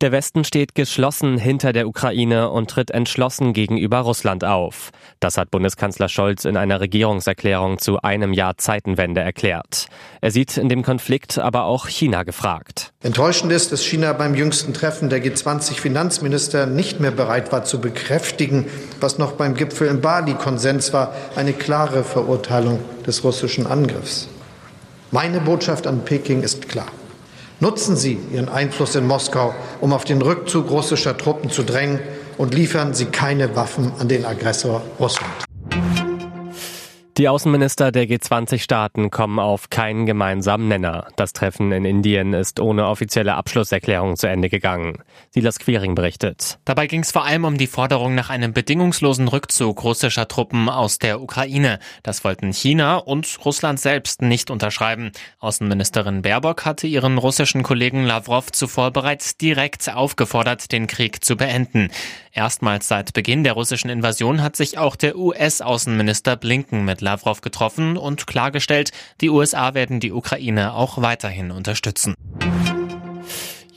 [0.00, 4.90] Der Westen steht geschlossen hinter der Ukraine und tritt entschlossen gegenüber Russland auf.
[5.20, 9.86] Das hat Bundeskanzler Scholz in einer Regierungserklärung zu einem Jahr Zeitenwende erklärt.
[10.20, 12.92] Er sieht in dem Konflikt aber auch China gefragt.
[13.02, 18.66] Enttäuschend ist, dass China beim jüngsten Treffen der G20-Finanzminister nicht mehr bereit war zu bekräftigen,
[19.00, 24.28] was noch beim Gipfel in Bali Konsens war, eine klare Verurteilung des russischen Angriffs.
[25.10, 26.88] Meine Botschaft an Peking ist klar.
[27.60, 31.98] Nutzen Sie Ihren Einfluss in Moskau, um auf den Rückzug russischer Truppen zu drängen
[32.36, 35.47] und liefern Sie keine Waffen an den Aggressor Russland.
[37.18, 41.08] Die Außenminister der G20-Staaten kommen auf keinen gemeinsamen Nenner.
[41.16, 45.02] Das Treffen in Indien ist ohne offizielle Abschlusserklärung zu Ende gegangen.
[45.30, 46.60] Silas Quiring berichtet.
[46.64, 51.00] Dabei ging es vor allem um die Forderung nach einem bedingungslosen Rückzug russischer Truppen aus
[51.00, 51.80] der Ukraine.
[52.04, 55.10] Das wollten China und Russland selbst nicht unterschreiben.
[55.40, 61.90] Außenministerin Baerbock hatte ihren russischen Kollegen Lavrov zuvor bereits direkt aufgefordert, den Krieg zu beenden.
[62.30, 67.96] Erstmals seit Beginn der russischen Invasion hat sich auch der US-Außenminister Blinken mit Lavrov getroffen
[67.96, 68.90] und klargestellt,
[69.22, 72.14] die USA werden die Ukraine auch weiterhin unterstützen.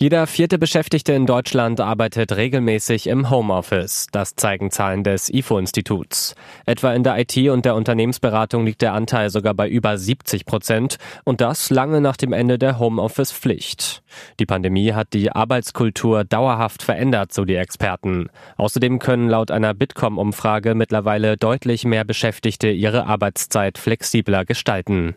[0.02, 4.08] Jeder vierte Beschäftigte in Deutschland arbeitet regelmäßig im Homeoffice.
[4.12, 6.34] Das zeigen Zahlen des IFO-Instituts.
[6.66, 10.98] Etwa in der IT und der Unternehmensberatung liegt der Anteil sogar bei über 70 Prozent
[11.24, 14.02] und das lange nach dem Ende der Homeoffice-Pflicht.
[14.40, 18.32] Die Pandemie hat die Arbeitskultur dauerhaft verändert, so die Experten.
[18.58, 25.14] Außerdem können laut einer Bitkom-Umfrage mittlerweile deutlich mehr Beschäftigte ihre Arbeitszeit flexibler gestalten.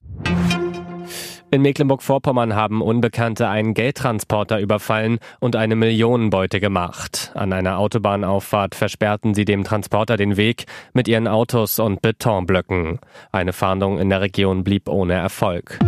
[1.55, 7.31] In Mecklenburg-Vorpommern haben Unbekannte einen Geldtransporter überfallen und eine Millionenbeute gemacht.
[7.35, 12.99] An einer Autobahnauffahrt versperrten sie dem Transporter den Weg mit ihren Autos und Betonblöcken.
[13.31, 15.79] Eine Fahndung in der Region blieb ohne Erfolg.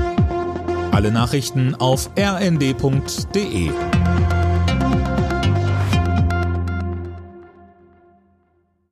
[0.93, 3.71] Alle Nachrichten auf rnd.de